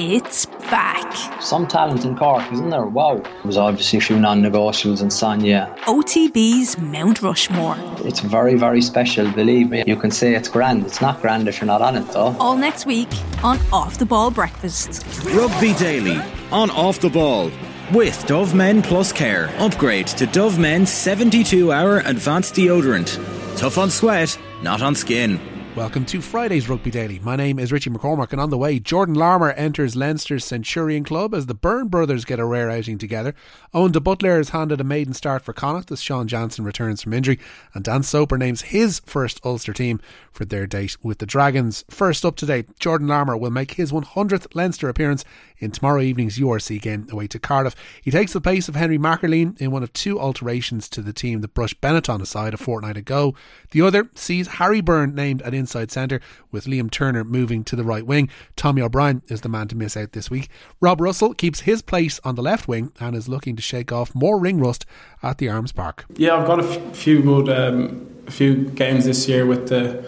it's 0.00 0.46
back. 0.46 1.14
Some 1.42 1.66
talent 1.66 2.04
in 2.06 2.16
Cork, 2.16 2.50
isn't 2.52 2.70
there? 2.70 2.86
Wow. 2.86 3.16
There 3.18 3.32
was 3.44 3.58
obviously 3.58 3.98
a 3.98 4.02
few 4.02 4.18
non 4.18 4.40
negotiables 4.42 5.02
in 5.02 5.10
Sonia. 5.10 5.74
OTB's 5.80 6.78
Mount 6.78 7.20
Rushmore. 7.20 7.76
It's 7.98 8.20
very, 8.20 8.54
very 8.54 8.80
special, 8.80 9.30
believe 9.32 9.68
me. 9.68 9.84
You 9.86 9.96
can 9.96 10.10
say 10.10 10.34
it's 10.34 10.48
grand. 10.48 10.86
It's 10.86 11.02
not 11.02 11.20
grand 11.20 11.48
if 11.48 11.60
you're 11.60 11.66
not 11.66 11.82
on 11.82 11.96
it, 11.96 12.06
though. 12.12 12.34
All 12.40 12.56
next 12.56 12.86
week 12.86 13.08
on 13.44 13.58
Off 13.72 13.98
the 13.98 14.06
Ball 14.06 14.30
Breakfast. 14.30 15.04
Rugby 15.34 15.74
Daily 15.74 16.18
on 16.50 16.70
Off 16.70 17.00
the 17.00 17.10
Ball. 17.10 17.50
With 17.92 18.24
Dove 18.26 18.54
Men 18.54 18.80
Plus 18.82 19.12
Care. 19.12 19.50
Upgrade 19.58 20.06
to 20.08 20.26
Dove 20.26 20.58
Men 20.58 20.86
72 20.86 21.72
hour 21.72 21.98
advanced 22.06 22.54
deodorant. 22.54 23.18
Tough 23.58 23.76
on 23.76 23.90
sweat, 23.90 24.38
not 24.62 24.80
on 24.80 24.94
skin. 24.94 25.38
Welcome 25.80 26.04
to 26.04 26.20
Friday's 26.20 26.68
Rugby 26.68 26.90
Daily. 26.90 27.20
My 27.20 27.36
name 27.36 27.58
is 27.58 27.72
Richie 27.72 27.88
McCormack, 27.88 28.32
and 28.32 28.40
on 28.40 28.50
the 28.50 28.58
way, 28.58 28.78
Jordan 28.78 29.14
Larmour 29.14 29.52
enters 29.52 29.96
Leinster's 29.96 30.44
Centurion 30.44 31.04
Club 31.04 31.34
as 31.34 31.46
the 31.46 31.54
Byrne 31.54 31.88
brothers 31.88 32.26
get 32.26 32.38
a 32.38 32.44
rare 32.44 32.70
outing 32.70 32.98
together. 32.98 33.34
Eoin 33.72 33.90
de 33.90 33.98
Buitléar 33.98 34.36
has 34.36 34.50
handed 34.50 34.78
a 34.82 34.84
maiden 34.84 35.14
start 35.14 35.42
for 35.42 35.54
Connacht 35.54 35.90
as 35.90 36.02
Sean 36.02 36.28
Jansen 36.28 36.66
returns 36.66 37.02
from 37.02 37.14
injury, 37.14 37.38
and 37.72 37.82
Dan 37.82 38.02
Soper 38.02 38.36
names 38.36 38.60
his 38.60 39.00
first 39.06 39.40
Ulster 39.42 39.72
team 39.72 40.02
for 40.30 40.44
their 40.44 40.66
date 40.66 40.98
with 41.02 41.16
the 41.16 41.24
Dragons. 41.24 41.82
First 41.88 42.26
up 42.26 42.36
today, 42.36 42.66
Jordan 42.78 43.08
Larmour 43.08 43.38
will 43.38 43.50
make 43.50 43.72
his 43.72 43.90
100th 43.90 44.54
Leinster 44.54 44.90
appearance 44.90 45.24
in 45.56 45.70
tomorrow 45.70 46.02
evening's 46.02 46.38
URC 46.38 46.78
game 46.82 47.06
away 47.10 47.26
to 47.28 47.38
Cardiff. 47.38 47.74
He 48.02 48.10
takes 48.10 48.34
the 48.34 48.40
place 48.42 48.68
of 48.68 48.76
Henry 48.76 48.98
McErlean 48.98 49.58
in 49.58 49.70
one 49.70 49.82
of 49.82 49.94
two 49.94 50.20
alterations 50.20 50.90
to 50.90 51.00
the 51.00 51.14
team 51.14 51.40
that 51.40 51.54
brushed 51.54 51.80
Benetton 51.80 52.20
aside 52.20 52.52
a 52.52 52.58
fortnight 52.58 52.98
ago. 52.98 53.34
The 53.70 53.80
other 53.80 54.10
sees 54.14 54.46
Harry 54.46 54.82
Byrne 54.82 55.14
named 55.14 55.40
at 55.40 55.54
inside 55.54 55.69
centre, 55.90 56.20
with 56.50 56.66
Liam 56.66 56.90
Turner 56.90 57.24
moving 57.24 57.64
to 57.64 57.76
the 57.76 57.84
right 57.84 58.06
wing. 58.06 58.28
Tommy 58.56 58.82
O'Brien 58.82 59.22
is 59.28 59.42
the 59.42 59.48
man 59.48 59.68
to 59.68 59.76
miss 59.76 59.96
out 59.96 60.12
this 60.12 60.30
week. 60.30 60.48
Rob 60.80 61.00
Russell 61.00 61.34
keeps 61.34 61.60
his 61.60 61.82
place 61.82 62.20
on 62.24 62.34
the 62.34 62.42
left 62.42 62.68
wing 62.68 62.92
and 62.98 63.14
is 63.14 63.28
looking 63.28 63.56
to 63.56 63.62
shake 63.62 63.92
off 63.92 64.14
more 64.14 64.38
ring 64.38 64.58
rust 64.58 64.86
at 65.22 65.38
the 65.38 65.48
Arms 65.48 65.72
Park. 65.72 66.06
Yeah, 66.16 66.36
I've 66.36 66.46
got 66.46 66.60
a 66.60 66.68
f- 66.68 66.96
few 66.96 67.22
good, 67.22 67.48
um, 67.48 68.06
a 68.26 68.30
few 68.30 68.68
games 68.70 69.04
this 69.04 69.28
year 69.28 69.46
with 69.46 69.68
the 69.68 70.04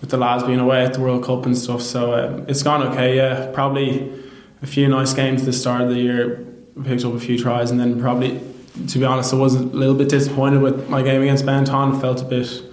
with 0.00 0.10
the 0.10 0.16
lads 0.16 0.44
being 0.44 0.60
away 0.60 0.84
at 0.84 0.92
the 0.94 1.00
World 1.00 1.24
Cup 1.24 1.46
and 1.46 1.56
stuff. 1.56 1.80
So 1.80 2.14
um, 2.14 2.44
it's 2.48 2.62
gone 2.62 2.82
okay. 2.88 3.16
Yeah, 3.16 3.50
probably 3.52 4.12
a 4.62 4.66
few 4.66 4.88
nice 4.88 5.14
games 5.14 5.40
at 5.40 5.46
the 5.46 5.52
start 5.52 5.82
of 5.82 5.88
the 5.88 5.98
year. 5.98 6.44
Picked 6.84 7.04
up 7.04 7.14
a 7.14 7.18
few 7.18 7.38
tries, 7.38 7.70
and 7.70 7.80
then 7.80 7.98
probably, 7.98 8.38
to 8.88 8.98
be 8.98 9.04
honest, 9.06 9.32
I 9.32 9.36
was 9.36 9.54
a 9.54 9.60
little 9.60 9.94
bit 9.94 10.10
disappointed 10.10 10.60
with 10.60 10.90
my 10.90 11.02
game 11.02 11.22
against 11.22 11.46
Benetton. 11.46 11.98
Felt 12.00 12.20
a 12.20 12.24
bit 12.26 12.65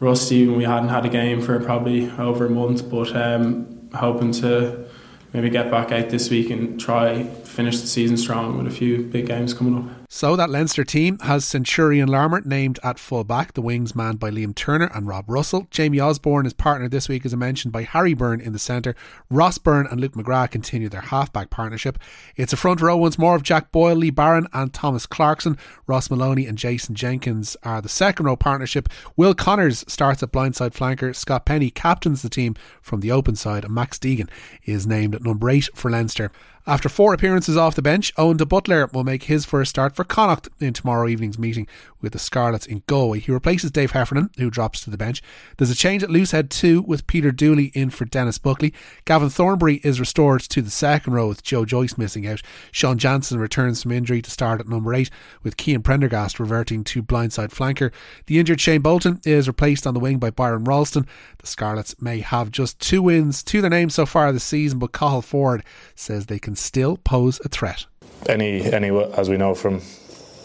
rusty 0.00 0.46
when 0.46 0.56
we 0.56 0.64
hadn't 0.64 0.88
had 0.88 1.04
a 1.04 1.08
game 1.08 1.40
for 1.40 1.58
probably 1.60 2.10
over 2.12 2.46
a 2.46 2.50
month, 2.50 2.88
but 2.90 3.14
um, 3.16 3.88
hoping 3.94 4.32
to 4.32 4.86
maybe 5.32 5.50
get 5.50 5.70
back 5.70 5.92
out 5.92 6.10
this 6.10 6.30
week 6.30 6.50
and 6.50 6.80
try 6.80 7.24
finish 7.24 7.80
the 7.80 7.86
season 7.86 8.16
strong 8.16 8.56
with 8.56 8.66
a 8.66 8.70
few 8.70 9.04
big 9.04 9.26
games 9.26 9.52
coming 9.54 9.76
up. 9.76 9.97
So 10.10 10.36
that 10.36 10.48
Leinster 10.48 10.84
team 10.84 11.18
has 11.18 11.44
Centurion 11.44 12.08
Larmour 12.08 12.40
named 12.40 12.78
at 12.82 12.98
full 12.98 13.24
back, 13.24 13.52
the 13.52 13.60
wings 13.60 13.94
manned 13.94 14.18
by 14.18 14.30
Liam 14.30 14.54
Turner 14.54 14.90
and 14.94 15.06
Rob 15.06 15.26
Russell. 15.28 15.66
Jamie 15.70 16.00
Osborne 16.00 16.46
is 16.46 16.54
partnered 16.54 16.92
this 16.92 17.10
week, 17.10 17.26
as 17.26 17.34
I 17.34 17.36
mentioned, 17.36 17.72
by 17.72 17.82
Harry 17.82 18.14
Byrne 18.14 18.40
in 18.40 18.54
the 18.54 18.58
centre. 18.58 18.94
Ross 19.28 19.58
Byrne 19.58 19.86
and 19.86 20.00
Luke 20.00 20.14
McGrath 20.14 20.50
continue 20.50 20.88
their 20.88 21.02
halfback 21.02 21.50
partnership. 21.50 21.98
It's 22.36 22.54
a 22.54 22.56
front 22.56 22.80
row 22.80 22.96
once 22.96 23.18
more 23.18 23.36
of 23.36 23.42
Jack 23.42 23.70
Boyle, 23.70 23.96
Lee 23.96 24.08
Barron 24.08 24.46
and 24.54 24.72
Thomas 24.72 25.04
Clarkson. 25.04 25.58
Ross 25.86 26.08
Molony 26.08 26.48
and 26.48 26.56
Jason 26.56 26.94
Jenkins 26.94 27.54
are 27.62 27.82
the 27.82 27.90
second 27.90 28.24
row 28.24 28.34
partnership. 28.34 28.88
Will 29.14 29.34
Connors 29.34 29.84
starts 29.88 30.22
at 30.22 30.32
blindside 30.32 30.72
flanker. 30.72 31.14
Scott 31.14 31.44
Penny 31.44 31.68
captains 31.68 32.22
the 32.22 32.30
team 32.30 32.54
from 32.80 33.00
the 33.00 33.12
open 33.12 33.36
side 33.36 33.62
and 33.62 33.74
Max 33.74 33.98
Deegan 33.98 34.30
is 34.64 34.86
named 34.86 35.14
at 35.14 35.22
number 35.22 35.50
eight 35.50 35.68
for 35.74 35.90
Leinster. 35.90 36.32
After 36.68 36.90
four 36.90 37.14
appearances 37.14 37.56
off 37.56 37.76
the 37.76 37.80
bench, 37.80 38.14
Eoin 38.16 38.36
de 38.36 38.44
Buitléar 38.44 38.92
will 38.92 39.02
make 39.02 39.22
his 39.22 39.46
first 39.46 39.70
start 39.70 39.96
for 39.96 40.04
Connacht 40.04 40.50
in 40.60 40.74
tomorrow 40.74 41.08
evening's 41.08 41.38
meeting 41.38 41.66
with 42.02 42.12
the 42.12 42.18
Scarlets 42.18 42.66
in 42.66 42.82
Galway. 42.86 43.20
He 43.20 43.32
replaces 43.32 43.70
Dave 43.70 43.92
Heffernan, 43.92 44.28
who 44.36 44.50
drops 44.50 44.82
to 44.82 44.90
the 44.90 44.98
bench. 44.98 45.22
There's 45.56 45.70
a 45.70 45.74
change 45.74 46.02
at 46.02 46.10
loosehead 46.10 46.50
too, 46.50 46.82
with 46.82 47.06
Peter 47.06 47.32
Dooley 47.32 47.72
in 47.74 47.88
for 47.88 48.04
Denis 48.04 48.36
Buckley. 48.36 48.74
Gavin 49.06 49.30
Thornbury 49.30 49.76
is 49.76 49.98
restored 49.98 50.42
to 50.42 50.60
the 50.60 50.70
second 50.70 51.14
row 51.14 51.26
with 51.26 51.42
Joe 51.42 51.64
Joyce 51.64 51.96
missing 51.96 52.26
out. 52.26 52.42
Sean 52.70 52.98
Jansen 52.98 53.38
returns 53.38 53.82
from 53.82 53.92
injury 53.92 54.20
to 54.20 54.30
start 54.30 54.60
at 54.60 54.68
number 54.68 54.92
eight, 54.92 55.08
with 55.42 55.58
Cian 55.58 55.80
Prendergast 55.80 56.38
reverting 56.38 56.84
to 56.84 57.02
blindside 57.02 57.48
flanker. 57.48 57.90
The 58.26 58.38
injured 58.38 58.60
Shane 58.60 58.82
Bolton 58.82 59.22
is 59.24 59.48
replaced 59.48 59.86
on 59.86 59.94
the 59.94 60.00
wing 60.00 60.18
by 60.18 60.28
Byron 60.28 60.64
Ralston. 60.64 61.06
The 61.38 61.46
Scarlets 61.46 61.98
may 61.98 62.20
have 62.20 62.50
just 62.50 62.78
two 62.78 63.00
wins 63.00 63.42
to 63.44 63.62
their 63.62 63.70
name 63.70 63.88
so 63.88 64.04
far 64.04 64.30
this 64.32 64.44
season, 64.44 64.78
but 64.78 64.92
Cathal 64.92 65.22
Forde 65.22 65.64
says 65.94 66.26
they 66.26 66.38
can 66.38 66.57
still 66.58 66.96
pose 66.98 67.40
a 67.44 67.48
threat. 67.48 67.86
Any, 68.28 68.62
any, 68.62 68.88
as 68.90 69.28
we 69.28 69.36
know 69.36 69.54
from 69.54 69.80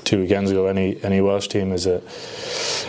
two 0.04 0.20
weekends 0.20 0.52
ago, 0.52 0.68
any 0.68 1.02
any 1.04 1.22
Welsh 1.22 1.48
team 1.48 1.72
is 1.72 1.86
a 1.86 2.02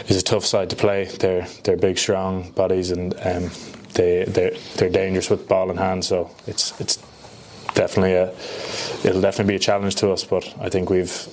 is 0.09 0.17
a 0.17 0.23
tough 0.23 0.45
side 0.45 0.71
to 0.71 0.77
play. 0.77 1.05
They're 1.05 1.47
they're 1.65 1.77
big, 1.77 1.99
strong 1.99 2.51
bodies, 2.53 2.91
and 2.91 3.15
um, 3.15 3.51
they 3.95 4.25
they're 4.25 4.55
they're 4.77 4.91
dangerous 4.91 5.31
with 5.31 5.49
ball 5.49 5.71
in 5.71 5.77
hand. 5.77 6.05
So 6.05 6.31
it's 6.47 6.79
it's 6.81 6.97
definitely 7.75 8.15
a 8.15 8.31
it'll 9.05 9.21
definitely 9.21 9.53
be 9.53 9.57
a 9.57 9.61
challenge 9.61 9.97
to 9.97 10.11
us. 10.11 10.25
But 10.25 10.55
I 10.61 10.69
think 10.69 10.91
we've 10.91 11.27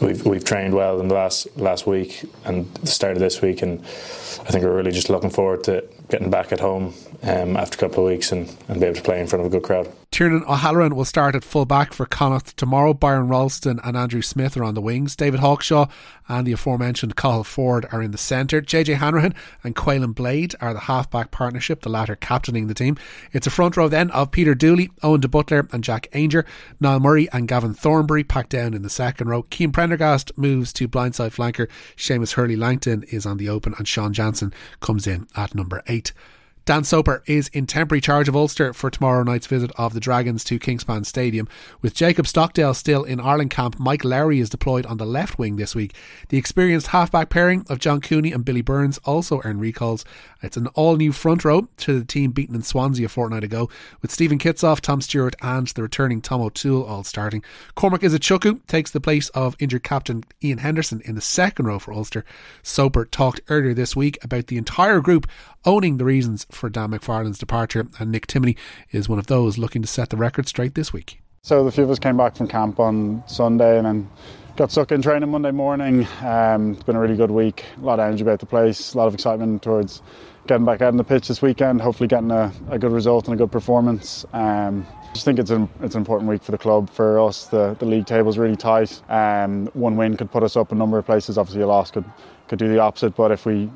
we've 0.00 0.24
we've 0.24 0.44
trained 0.44 0.74
well 0.74 1.00
in 1.00 1.08
the 1.08 1.14
last 1.14 1.46
last 1.56 1.86
week 1.86 2.24
and 2.44 2.72
the 2.76 2.88
start 2.88 3.14
of 3.14 3.20
this 3.20 3.40
week, 3.40 3.62
and 3.62 3.80
I 3.80 4.50
think 4.50 4.64
we're 4.64 4.76
really 4.76 4.92
just 4.92 5.10
looking 5.10 5.30
forward 5.30 5.64
to 5.64 5.84
getting 6.12 6.30
back 6.30 6.52
at 6.52 6.60
home 6.60 6.92
um, 7.22 7.56
after 7.56 7.74
a 7.74 7.88
couple 7.88 8.04
of 8.04 8.12
weeks 8.12 8.30
and, 8.30 8.54
and 8.68 8.78
be 8.78 8.86
able 8.86 8.96
to 8.96 9.02
play 9.02 9.18
in 9.18 9.26
front 9.26 9.40
of 9.40 9.46
a 9.46 9.50
good 9.50 9.64
crowd. 9.64 9.90
Tiernan 10.10 10.44
O'Halloran 10.46 10.94
will 10.94 11.06
start 11.06 11.34
at 11.34 11.42
full 11.42 11.64
back 11.64 11.94
for 11.94 12.04
Connacht 12.04 12.54
tomorrow. 12.58 12.92
Byron 12.92 13.28
Ralston 13.28 13.80
and 13.82 13.96
Andrew 13.96 14.20
Smith 14.20 14.58
are 14.58 14.62
on 14.62 14.74
the 14.74 14.82
wings. 14.82 15.16
David 15.16 15.40
Hawkshaw 15.40 15.88
and 16.28 16.46
the 16.46 16.52
aforementioned 16.52 17.16
Cathal 17.16 17.44
Forde 17.44 17.90
are 17.94 18.02
in 18.02 18.10
the 18.10 18.18
centre. 18.18 18.60
JJ 18.60 18.96
Hanrahan 18.96 19.34
and 19.64 19.74
Caolan 19.74 20.14
Blade 20.14 20.54
are 20.60 20.74
the 20.74 20.80
half-back 20.80 21.30
partnership, 21.30 21.80
the 21.80 21.88
latter 21.88 22.14
captaining 22.14 22.66
the 22.66 22.74
team. 22.74 22.98
It's 23.32 23.46
a 23.46 23.50
front 23.50 23.78
row 23.78 23.88
then 23.88 24.10
of 24.10 24.32
Peter 24.32 24.54
Dooley, 24.54 24.88
Eoin 25.02 25.22
de 25.22 25.28
Buitléar 25.28 25.72
and 25.72 25.82
Jack 25.82 26.08
Aungier. 26.12 26.44
Niall 26.78 27.00
Murray 27.00 27.28
and 27.32 27.48
Gavin 27.48 27.72
Thornbury 27.72 28.22
packed 28.22 28.50
down 28.50 28.74
in 28.74 28.82
the 28.82 28.90
second 28.90 29.28
row. 29.28 29.46
Cian 29.50 29.72
Prendergast 29.72 30.36
moves 30.36 30.74
to 30.74 30.88
blindside 30.88 31.34
flanker. 31.34 31.68
Shamus 31.96 32.34
Hurley 32.34 32.56
Langton 32.56 33.02
is 33.04 33.24
on 33.24 33.38
the 33.38 33.48
open 33.48 33.74
and 33.78 33.88
Sean 33.88 34.12
Jansen 34.12 34.52
comes 34.80 35.06
in 35.06 35.26
at 35.34 35.54
number 35.54 35.82
eight. 35.86 36.01
Dan 36.64 36.84
Soper 36.84 37.24
is 37.26 37.48
in 37.48 37.66
temporary 37.66 38.00
charge 38.00 38.28
of 38.28 38.36
Ulster 38.36 38.72
for 38.72 38.88
tomorrow 38.88 39.24
night's 39.24 39.48
visit 39.48 39.72
of 39.76 39.94
the 39.94 40.00
Dragons 40.00 40.44
to 40.44 40.60
Kingspan 40.60 41.04
Stadium. 41.04 41.48
With 41.80 41.92
Jacob 41.92 42.24
Stockdale 42.24 42.72
still 42.74 43.02
in 43.02 43.18
Ireland 43.18 43.50
camp, 43.50 43.80
Mike 43.80 44.04
Lowry 44.04 44.38
is 44.38 44.48
deployed 44.48 44.86
on 44.86 44.96
the 44.96 45.04
left 45.04 45.40
wing 45.40 45.56
this 45.56 45.74
week. 45.74 45.92
The 46.28 46.38
experienced 46.38 46.88
halfback 46.88 47.30
pairing 47.30 47.66
of 47.68 47.80
John 47.80 48.00
Cooney 48.00 48.30
and 48.30 48.44
Billy 48.44 48.62
Burns 48.62 48.98
also 48.98 49.40
earn 49.42 49.58
recalls. 49.58 50.04
It's 50.40 50.56
an 50.56 50.68
all 50.68 50.96
new 50.96 51.10
front 51.10 51.44
row 51.44 51.66
to 51.78 51.98
the 51.98 52.04
team 52.04 52.30
beaten 52.30 52.54
in 52.54 52.62
Swansea 52.62 53.06
a 53.06 53.08
fortnight 53.08 53.42
ago, 53.42 53.68
with 54.00 54.12
Steven 54.12 54.38
Kitshoff, 54.38 54.80
Tom 54.80 55.00
Stewart, 55.00 55.34
and 55.42 55.66
the 55.66 55.82
returning 55.82 56.20
Tom 56.20 56.40
O'Toole 56.40 56.84
all 56.84 57.02
starting. 57.02 57.42
Cormac 57.74 58.02
Izuchukwu 58.02 58.64
takes 58.68 58.92
the 58.92 59.00
place 59.00 59.30
of 59.30 59.56
injured 59.58 59.82
captain 59.82 60.22
Ian 60.44 60.58
Henderson 60.58 61.02
in 61.04 61.16
the 61.16 61.20
second 61.20 61.66
row 61.66 61.80
for 61.80 61.92
Ulster. 61.92 62.24
Soper 62.62 63.04
talked 63.04 63.40
earlier 63.48 63.74
this 63.74 63.96
week 63.96 64.16
about 64.22 64.46
the 64.46 64.58
entire 64.58 65.00
group 65.00 65.26
owning 65.64 65.98
the 65.98 66.04
reasons 66.04 66.46
for 66.50 66.68
Dan 66.68 66.90
McFarland's 66.90 67.38
departure, 67.38 67.86
and 67.98 68.10
Nick 68.10 68.26
Timoney 68.26 68.56
is 68.90 69.08
one 69.08 69.18
of 69.18 69.26
those 69.26 69.58
looking 69.58 69.82
to 69.82 69.88
set 69.88 70.10
the 70.10 70.16
record 70.16 70.48
straight 70.48 70.74
this 70.74 70.92
week. 70.92 71.20
So 71.42 71.64
the 71.64 71.72
few 71.72 71.84
of 71.84 71.90
us 71.90 71.98
came 71.98 72.16
back 72.16 72.36
from 72.36 72.46
camp 72.48 72.78
on 72.78 73.24
Sunday 73.26 73.76
and 73.76 73.86
then 73.86 74.10
got 74.56 74.70
stuck 74.70 74.92
in 74.92 75.02
training 75.02 75.30
Monday 75.30 75.50
morning. 75.50 76.06
Um, 76.22 76.72
it's 76.72 76.82
been 76.84 76.96
a 76.96 77.00
really 77.00 77.16
good 77.16 77.30
week, 77.30 77.64
a 77.78 77.84
lot 77.84 77.98
of 77.98 78.06
energy 78.06 78.22
about 78.22 78.38
the 78.38 78.46
place, 78.46 78.94
a 78.94 78.98
lot 78.98 79.08
of 79.08 79.14
excitement 79.14 79.62
towards 79.62 80.02
getting 80.46 80.64
back 80.64 80.82
out 80.82 80.88
on 80.88 80.96
the 80.96 81.04
pitch 81.04 81.28
this 81.28 81.42
weekend, 81.42 81.80
hopefully 81.80 82.06
getting 82.06 82.30
a, 82.30 82.52
a 82.70 82.78
good 82.78 82.92
result 82.92 83.26
and 83.26 83.34
a 83.34 83.36
good 83.38 83.50
performance. 83.50 84.24
Um, 84.32 84.86
I 85.02 85.12
just 85.14 85.24
think 85.24 85.38
it's 85.38 85.50
an, 85.50 85.68
it's 85.82 85.94
an 85.94 86.00
important 86.00 86.28
week 86.28 86.42
for 86.42 86.52
the 86.52 86.58
club. 86.58 86.90
For 86.90 87.20
us, 87.20 87.46
the, 87.46 87.74
the 87.78 87.86
league 87.86 88.06
table 88.06 88.30
is 88.30 88.38
really 88.38 88.56
tight. 88.56 89.02
Um, 89.10 89.66
one 89.74 89.96
win 89.96 90.16
could 90.16 90.30
put 90.30 90.42
us 90.42 90.56
up 90.56 90.72
a 90.72 90.74
number 90.74 90.98
of 90.98 91.06
places. 91.06 91.38
Obviously, 91.38 91.62
a 91.62 91.66
loss 91.66 91.90
could, 91.90 92.04
could 92.48 92.58
do 92.58 92.68
the 92.68 92.78
opposite. 92.78 93.14
But 93.14 93.30
if 93.30 93.46
we 93.46 93.70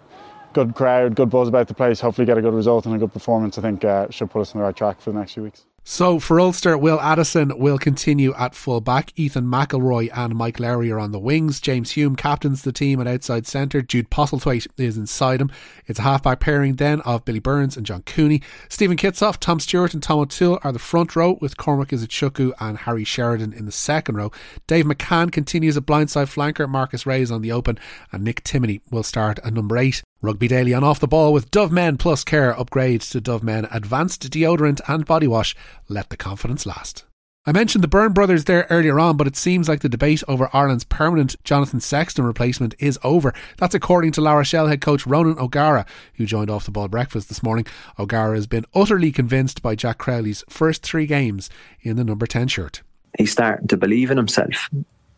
good 0.56 0.74
crowd, 0.74 1.14
good 1.14 1.28
buzz 1.28 1.48
about 1.48 1.68
the 1.68 1.74
place. 1.74 2.00
Hopefully, 2.00 2.26
get 2.26 2.38
a 2.38 2.42
good 2.42 2.54
result 2.54 2.86
and 2.86 2.94
a 2.94 2.98
good 2.98 3.12
performance. 3.12 3.58
I 3.58 3.62
think 3.62 3.84
uh, 3.84 4.08
should 4.10 4.30
put 4.30 4.40
us 4.40 4.54
on 4.54 4.60
the 4.60 4.64
right 4.64 4.74
track 4.74 5.00
for 5.00 5.12
the 5.12 5.18
next 5.18 5.34
few 5.34 5.42
weeks. 5.42 5.66
So 5.88 6.18
for 6.18 6.40
Ulster, 6.40 6.76
Will 6.76 6.98
Addison 6.98 7.56
will 7.60 7.78
continue 7.78 8.34
at 8.34 8.56
full 8.56 8.80
back. 8.80 9.12
Ethan 9.14 9.44
McIlroy 9.44 10.10
and 10.12 10.34
Mike 10.34 10.58
Lowry 10.58 10.90
are 10.90 10.98
on 10.98 11.12
the 11.12 11.18
wings. 11.20 11.60
James 11.60 11.92
Hume 11.92 12.16
captains 12.16 12.62
the 12.62 12.72
team 12.72 13.00
at 13.00 13.06
outside 13.06 13.46
centre. 13.46 13.82
Jude 13.82 14.10
Postlethwaite 14.10 14.66
is 14.76 14.96
inside 14.96 15.40
him. 15.40 15.48
It's 15.86 16.00
a 16.00 16.02
half-back 16.02 16.40
pairing 16.40 16.74
then 16.74 17.02
of 17.02 17.24
Billy 17.24 17.38
Burns 17.38 17.76
and 17.76 17.86
John 17.86 18.02
Cooney. 18.02 18.42
Steven 18.68 18.96
Kitshoff, 18.96 19.38
Tom 19.38 19.60
Stewart 19.60 19.94
and 19.94 20.02
Tom 20.02 20.18
O'Toole 20.18 20.58
are 20.64 20.72
the 20.72 20.80
front 20.80 21.14
row 21.14 21.38
with 21.40 21.56
Cormac 21.56 21.90
Izuchukwu 21.90 22.52
and 22.58 22.78
Harry 22.78 23.04
Sheridan 23.04 23.52
in 23.52 23.64
the 23.64 23.70
second 23.70 24.16
row. 24.16 24.32
Dave 24.66 24.86
McCann 24.86 25.30
continues 25.30 25.76
at 25.76 25.86
blindside 25.86 26.26
flanker. 26.26 26.68
Marcus 26.68 27.06
Rea 27.06 27.22
is 27.22 27.30
on 27.30 27.42
the 27.42 27.52
open 27.52 27.78
and 28.10 28.24
Nick 28.24 28.42
Timoney 28.42 28.80
will 28.90 29.04
start 29.04 29.38
at 29.44 29.54
number 29.54 29.78
eight. 29.78 30.02
Rugby 30.22 30.48
Daily 30.48 30.72
on 30.72 30.82
Off 30.82 30.98
the 30.98 31.06
Ball 31.06 31.30
with 31.30 31.50
Dove 31.50 31.70
Men 31.70 31.98
Plus 31.98 32.24
Care 32.24 32.58
upgrade 32.58 33.02
to 33.02 33.20
Dove 33.20 33.42
Men 33.42 33.68
Advanced 33.70 34.30
Deodorant 34.30 34.80
and 34.88 35.04
Body 35.04 35.26
Wash. 35.26 35.54
Let 35.90 36.08
the 36.08 36.16
confidence 36.16 36.64
last. 36.64 37.04
I 37.44 37.52
mentioned 37.52 37.84
the 37.84 37.88
Byrne 37.88 38.14
brothers 38.14 38.44
there 38.44 38.66
earlier 38.70 38.98
on, 38.98 39.18
but 39.18 39.26
it 39.26 39.36
seems 39.36 39.68
like 39.68 39.80
the 39.80 39.90
debate 39.90 40.24
over 40.26 40.48
Ireland's 40.54 40.84
permanent 40.84 41.36
Jonathan 41.44 41.80
Sexton 41.80 42.24
replacement 42.24 42.74
is 42.78 42.98
over. 43.04 43.34
That's 43.58 43.74
according 43.74 44.12
to 44.12 44.22
La 44.22 44.32
Rochelle 44.32 44.68
head 44.68 44.80
coach 44.80 45.06
Ronan 45.06 45.38
O'Gara, 45.38 45.84
who 46.14 46.24
joined 46.24 46.50
off 46.50 46.64
the 46.64 46.70
ball 46.70 46.88
breakfast 46.88 47.28
this 47.28 47.42
morning. 47.42 47.66
O'Gara 47.98 48.36
has 48.36 48.46
been 48.46 48.64
utterly 48.74 49.12
convinced 49.12 49.60
by 49.60 49.74
Jack 49.74 49.98
Crowley's 49.98 50.44
first 50.48 50.82
three 50.82 51.06
games 51.06 51.50
in 51.82 51.96
the 51.96 52.04
number 52.04 52.26
10 52.26 52.48
shirt. 52.48 52.82
He's 53.18 53.32
starting 53.32 53.68
to 53.68 53.76
believe 53.76 54.10
in 54.10 54.16
himself. 54.16 54.70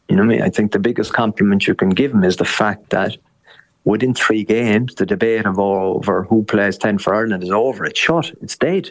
You 0.09 0.17
know 0.17 0.25
I 0.25 0.27
mean? 0.27 0.43
I 0.43 0.51
think 0.51 0.73
the 0.73 0.79
biggest 0.81 1.13
compliment 1.13 1.69
you 1.69 1.75
can 1.77 1.91
give 1.91 2.13
him 2.13 2.25
is 2.25 2.37
the 2.37 2.45
fact 2.45 2.91
that 2.91 3.17
within 3.89 4.13
three 4.13 4.45
games, 4.45 4.95
the 4.97 5.07
debate 5.07 5.47
of 5.47 5.59
over 5.59 6.25
who 6.25 6.45
plays 6.45 6.77
10 6.77 6.99
for 6.99 7.15
Ireland 7.15 7.43
is 7.43 7.51
over. 7.51 7.87
It's 7.87 7.99
shut. 7.99 8.31
It's 8.43 8.55
dead. 8.55 8.91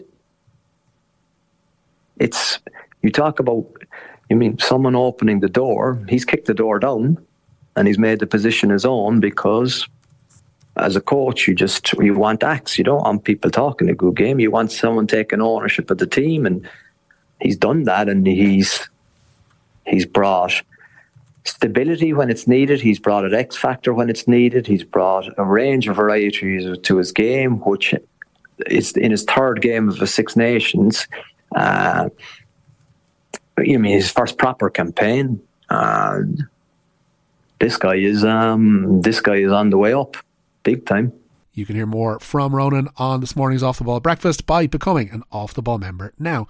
It's 2.20 2.58
you 3.04 3.12
talk 3.12 3.40
about, 3.40 3.64
you 4.28 4.36
mean 4.36 4.58
someone 4.58 4.96
opening 4.96 5.40
the 5.40 5.50
door? 5.50 6.04
He's 6.10 6.26
kicked 6.26 6.48
the 6.48 6.56
door 6.56 6.80
down, 6.80 7.24
and 7.76 7.88
he's 7.88 8.00
made 8.00 8.20
the 8.20 8.26
position 8.26 8.72
his 8.72 8.86
own 8.86 9.20
because, 9.20 9.88
as 10.78 10.96
a 10.96 11.02
coach, 11.02 11.48
you 11.48 11.54
just 11.54 11.94
you 11.94 12.16
want 12.16 12.42
acts. 12.42 12.80
You 12.80 12.84
don't 12.84 13.04
want 13.04 13.24
people 13.24 13.52
talking 13.52 13.90
a 13.92 13.94
good 13.94 14.16
game. 14.16 14.40
You 14.40 14.50
want 14.50 14.72
someone 14.72 15.06
taking 15.06 15.42
ownership 15.42 15.92
of 15.92 16.00
the 16.00 16.08
team, 16.08 16.48
and 16.48 16.68
he's 17.40 17.56
done 17.56 17.84
that, 17.84 18.10
and 18.10 18.26
he's 18.26 18.90
he's 19.86 20.08
brought 20.08 20.64
stability 21.48 22.14
when 22.14 22.30
it's 22.30 22.48
needed. 22.48 22.82
He's 22.82 23.00
brought 23.00 23.26
an 23.26 23.34
X 23.34 23.56
factor 23.56 23.94
when 23.94 24.10
it's 24.10 24.28
needed. 24.28 24.68
He's 24.68 24.84
brought 24.84 25.28
a 25.38 25.44
range 25.44 25.88
of 25.88 25.96
varieties 25.96 26.78
to 26.78 26.98
his 26.98 27.12
game, 27.12 27.60
which 27.60 27.94
is 28.68 28.96
in 28.98 29.12
his 29.12 29.24
third 29.24 29.62
game 29.62 29.90
of 29.90 29.98
the 30.00 30.08
Six 30.08 30.36
Nations. 30.36 31.08
Uh, 31.56 32.10
you 33.60 33.80
mean 33.80 33.94
his 33.94 34.12
first 34.12 34.38
proper 34.38 34.70
campaign. 34.70 35.42
Uh, 35.70 36.20
this 37.60 37.78
guy 37.78 37.96
is 37.96 38.24
um, 38.24 39.02
this 39.02 39.20
guy 39.20 39.38
is 39.38 39.52
on 39.52 39.70
the 39.70 39.78
way 39.78 39.94
up, 39.94 40.18
big 40.64 40.86
time. 40.86 41.12
You 41.54 41.66
can 41.66 41.76
hear 41.76 41.88
more 41.88 42.20
from 42.20 42.54
Ronan 42.54 42.88
on 42.98 43.20
this 43.20 43.36
morning's 43.36 43.64
Off 43.64 43.80
the 43.80 43.84
Ball 43.84 44.00
Breakfast 44.00 44.46
by 44.46 44.68
becoming 44.68 45.10
an 45.10 45.24
Off 45.32 45.56
the 45.56 45.64
Ball 45.64 45.80
member 45.80 46.14
now. 46.20 46.48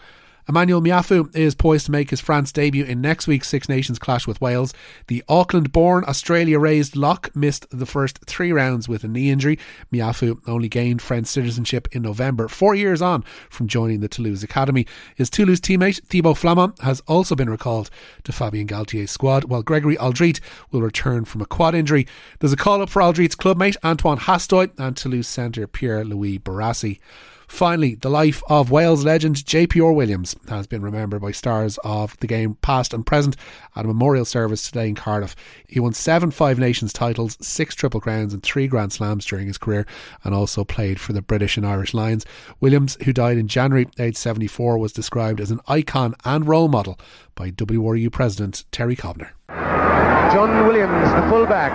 Emmanuel 0.50 0.82
Meafou 0.82 1.36
is 1.36 1.56
poised 1.56 1.88
to 1.88 1.92
make 1.92 2.10
his 2.10 2.22
France 2.22 2.54
debut 2.54 2.86
in 2.86 3.02
next 3.02 3.28
week's 3.28 3.50
Six 3.50 3.68
Nations 3.68 4.00
clash 4.00 4.26
with 4.26 4.40
Wales. 4.40 4.74
The 5.08 5.22
Auckland 5.28 5.74
born, 5.74 6.06
Australia 6.08 6.58
raised 6.58 6.96
lock 6.96 7.36
missed 7.36 7.66
the 7.70 7.86
first 7.86 8.20
three 8.26 8.54
rounds 8.54 8.88
with 8.88 9.04
a 9.04 9.10
knee 9.10 9.30
injury. 9.30 9.60
Meafou 9.92 10.40
only 10.48 10.70
gained 10.70 11.02
French 11.02 11.28
citizenship 11.28 11.90
in 11.92 12.02
November, 12.02 12.48
four 12.48 12.76
years 12.76 13.02
on 13.02 13.24
from 13.50 13.68
joining 13.68 14.00
the 14.00 14.08
Toulouse 14.08 14.42
Academy. 14.42 14.86
His 15.16 15.30
Toulouse 15.30 15.60
teammate, 15.60 16.02
Thibaut 16.06 16.38
Flament, 16.38 16.80
has 16.82 17.02
also 17.08 17.36
been 17.36 17.50
recalled 17.50 17.90
to 18.24 18.32
Fabien 18.32 18.68
Galthié's 18.68 19.12
squad, 19.12 19.46
while 19.46 19.64
Gregory 19.64 19.98
Alldritt 19.98 20.40
will 20.72 20.82
return 20.82 21.26
from 21.26 21.42
a 21.42 21.46
quad 21.46 21.76
injury. 21.76 22.08
There's 22.40 22.54
a 22.54 22.58
call 22.58 22.82
up 22.82 22.90
for 22.90 23.02
Alldritt's 23.02 23.36
clubmate, 23.36 23.76
Antoine 23.84 24.20
Hastoy, 24.20 24.72
and 24.78 24.96
Toulouse 24.96 25.28
centre 25.28 25.68
Pierre 25.68 26.06
Louis 26.06 26.40
Barassi. 26.40 27.00
Finally, 27.48 27.96
the 27.96 28.10
life 28.10 28.44
of 28.50 28.70
Wales 28.70 29.06
legend 29.06 29.38
JP 29.38 29.96
Williams 29.96 30.36
has 30.50 30.68
been 30.68 30.82
remembered 30.82 31.22
by 31.22 31.32
stars 31.32 31.80
of 31.84 32.18
the 32.20 32.28
game 32.28 32.56
past 32.56 32.94
and 32.94 33.06
present 33.06 33.38
at 33.76 33.86
a 33.86 33.88
memorial 33.88 34.26
service 34.26 34.66
today 34.66 34.90
in 34.90 34.96
Cardiff. 34.96 35.36
He 35.66 35.80
won 35.80 35.94
seven 35.94 36.30
Five 36.30 36.60
Nations 36.60 36.92
titles, 36.92 37.38
six 37.40 37.74
Triple 37.74 38.02
Crowns, 38.02 38.34
and 38.34 38.44
three 38.44 38.68
Grand 38.68 38.92
Slams 38.92 39.26
during 39.26 39.48
his 39.48 39.58
career, 39.58 39.88
and 40.24 40.36
also 40.36 40.66
played 40.66 41.00
for 41.00 41.14
the 41.14 41.22
British 41.22 41.56
and 41.56 41.66
Irish 41.66 41.94
Lions. 41.94 42.26
Williams, 42.60 42.98
who 43.06 43.14
died 43.14 43.38
in 43.38 43.48
January, 43.48 43.88
aged 43.98 44.18
74, 44.18 44.78
was 44.78 44.92
described 44.92 45.40
as 45.40 45.50
an 45.50 45.62
icon 45.68 46.16
and 46.26 46.48
role 46.48 46.68
model 46.68 47.00
by 47.34 47.50
WRU 47.52 48.12
President 48.12 48.66
Terry 48.72 48.96
Cobner. 48.96 49.30
John 49.48 50.68
Williams, 50.68 51.10
the 51.12 51.30
fullback. 51.30 51.72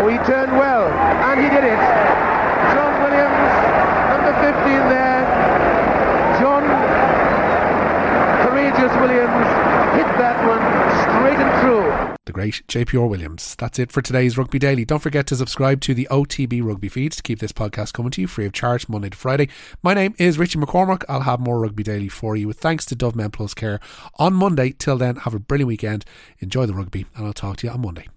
Oh, 0.00 0.06
he 0.06 0.16
turned 0.18 0.52
well, 0.52 0.86
and 0.86 1.40
he 1.40 1.50
did 1.50 1.64
it. 1.64 1.78
John 2.72 3.02
Williams 3.02 3.48
15 4.38 4.54
there. 4.88 5.26
John 6.38 6.62
Courageous 8.46 8.94
Williams 9.02 9.46
hit 9.98 10.08
that 10.16 10.38
one 10.46 10.62
straight 11.02 11.38
and 11.42 11.52
through. 11.60 12.16
The 12.26 12.27
great 12.38 12.64
JPR 12.68 13.08
Williams. 13.08 13.56
That's 13.56 13.80
it 13.80 13.90
for 13.90 14.00
today's 14.00 14.38
Rugby 14.38 14.60
Daily. 14.60 14.84
Don't 14.84 15.00
forget 15.00 15.26
to 15.26 15.34
subscribe 15.34 15.80
to 15.80 15.92
the 15.92 16.06
OTB 16.08 16.62
Rugby 16.62 16.88
feeds 16.88 17.16
to 17.16 17.22
keep 17.24 17.40
this 17.40 17.50
podcast 17.50 17.92
coming 17.92 18.12
to 18.12 18.20
you 18.20 18.28
free 18.28 18.46
of 18.46 18.52
charge 18.52 18.88
Monday 18.88 19.10
to 19.10 19.16
Friday. 19.16 19.48
My 19.82 19.92
name 19.92 20.14
is 20.18 20.38
Richie 20.38 20.60
McCormack. 20.60 21.04
I'll 21.08 21.22
have 21.22 21.40
more 21.40 21.58
Rugby 21.58 21.82
Daily 21.82 22.06
for 22.06 22.36
you 22.36 22.46
with 22.46 22.60
thanks 22.60 22.84
to 22.86 22.94
Dove 22.94 23.16
Men 23.16 23.32
Plus 23.32 23.54
Care 23.54 23.80
on 24.20 24.34
Monday. 24.34 24.70
Till 24.70 24.96
then, 24.96 25.16
have 25.16 25.34
a 25.34 25.40
brilliant 25.40 25.66
weekend. 25.66 26.04
Enjoy 26.38 26.64
the 26.64 26.74
rugby, 26.74 27.06
and 27.16 27.26
I'll 27.26 27.32
talk 27.32 27.56
to 27.56 27.66
you 27.66 27.72
on 27.72 27.80
Monday. 27.80 28.08